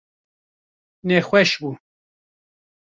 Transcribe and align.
Nexweş 1.07 1.51
bû. 1.61 1.71